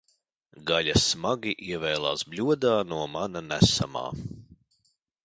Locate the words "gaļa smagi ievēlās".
0.69-2.23